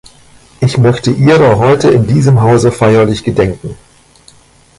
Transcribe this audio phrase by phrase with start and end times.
[0.61, 3.77] Ich möchte ihrer heute in diesem Hause feierlich gedenken.